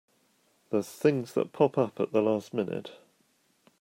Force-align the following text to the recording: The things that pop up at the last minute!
The 0.71 0.81
things 0.81 1.35
that 1.35 1.51
pop 1.53 1.77
up 1.77 1.99
at 1.99 2.11
the 2.11 2.23
last 2.23 2.55
minute! 2.55 2.89